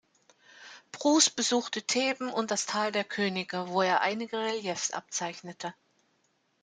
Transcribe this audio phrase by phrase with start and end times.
[0.91, 5.75] Bruce besuchte Theben und das Tal der Könige, wo er einige Reliefs abzeichnete.